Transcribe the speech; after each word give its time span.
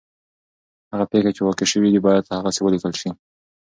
هغه 0.91 1.05
پېښې 1.11 1.31
چي 1.35 1.41
واقع 1.43 1.65
سوي 1.73 1.89
دي 1.93 1.99
باید 2.07 2.33
هغسي 2.37 2.61
ولیکل 2.63 2.93
سي. 3.01 3.09